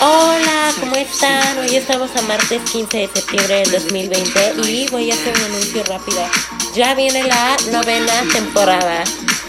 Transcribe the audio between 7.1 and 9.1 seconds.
la novena temporada